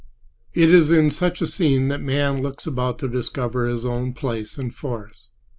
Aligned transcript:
It 0.55 0.73
is 0.73 0.89
in 0.89 1.11
such 1.11 1.43
a 1.43 1.47
scene 1.47 1.89
that 1.89 2.01
man 2.01 2.41
looks 2.41 2.65
about 2.65 2.97
to 2.97 3.07
discover 3.07 3.67
his 3.67 3.85
own 3.85 4.13
place 4.13 4.57
and 4.57 4.73
force. 4.73 5.29